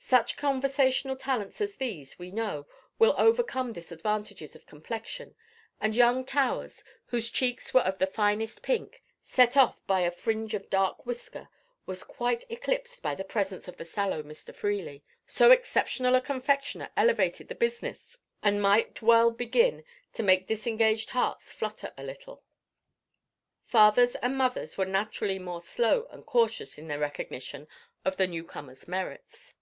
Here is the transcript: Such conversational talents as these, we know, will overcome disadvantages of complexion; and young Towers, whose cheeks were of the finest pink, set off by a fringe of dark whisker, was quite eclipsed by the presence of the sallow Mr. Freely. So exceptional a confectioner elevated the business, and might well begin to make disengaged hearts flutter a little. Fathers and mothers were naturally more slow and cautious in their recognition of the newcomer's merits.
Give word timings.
Such 0.00 0.36
conversational 0.36 1.16
talents 1.16 1.60
as 1.60 1.76
these, 1.76 2.18
we 2.18 2.30
know, 2.30 2.66
will 2.96 3.14
overcome 3.18 3.72
disadvantages 3.72 4.54
of 4.54 4.64
complexion; 4.64 5.34
and 5.80 5.96
young 5.96 6.24
Towers, 6.24 6.84
whose 7.06 7.28
cheeks 7.28 7.74
were 7.74 7.80
of 7.80 7.98
the 7.98 8.06
finest 8.06 8.62
pink, 8.62 9.02
set 9.22 9.54
off 9.56 9.84
by 9.86 10.00
a 10.00 10.12
fringe 10.12 10.54
of 10.54 10.70
dark 10.70 11.04
whisker, 11.04 11.48
was 11.86 12.04
quite 12.04 12.44
eclipsed 12.48 13.02
by 13.02 13.14
the 13.16 13.24
presence 13.24 13.66
of 13.68 13.76
the 13.76 13.84
sallow 13.84 14.22
Mr. 14.22 14.54
Freely. 14.54 15.02
So 15.26 15.50
exceptional 15.50 16.14
a 16.14 16.20
confectioner 16.22 16.88
elevated 16.96 17.48
the 17.48 17.54
business, 17.56 18.16
and 18.42 18.62
might 18.62 19.02
well 19.02 19.32
begin 19.32 19.84
to 20.14 20.22
make 20.22 20.46
disengaged 20.46 21.10
hearts 21.10 21.52
flutter 21.52 21.92
a 21.98 22.04
little. 22.04 22.44
Fathers 23.64 24.14
and 24.16 24.38
mothers 24.38 24.78
were 24.78 24.86
naturally 24.86 25.40
more 25.40 25.60
slow 25.60 26.06
and 26.10 26.24
cautious 26.24 26.78
in 26.78 26.86
their 26.86 27.00
recognition 27.00 27.66
of 28.04 28.16
the 28.16 28.28
newcomer's 28.28 28.86
merits. 28.86 29.54